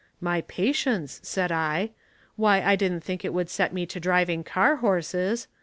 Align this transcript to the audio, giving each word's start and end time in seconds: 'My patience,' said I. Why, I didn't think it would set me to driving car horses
'My 0.29 0.41
patience,' 0.41 1.19
said 1.21 1.51
I. 1.51 1.91
Why, 2.35 2.59
I 2.63 2.75
didn't 2.75 3.01
think 3.01 3.23
it 3.23 3.35
would 3.35 3.51
set 3.51 3.71
me 3.71 3.85
to 3.85 3.99
driving 3.99 4.43
car 4.43 4.77
horses 4.77 5.47